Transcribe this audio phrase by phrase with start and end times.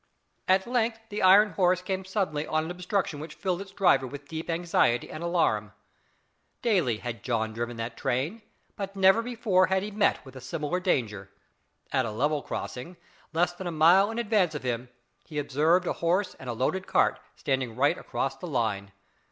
[0.47, 4.27] At length the iron horse came suddenly on an obstruction which filled its driver with
[4.27, 5.73] deep anxiety and alarm.
[6.63, 8.41] Daily had John driven that train,
[8.75, 11.29] but never before had he met with a similar danger.
[11.91, 12.97] At a level crossing,
[13.31, 14.89] less than a mile in advance of him,
[15.27, 18.93] he observed a horse and a loaded cart standing right across the line.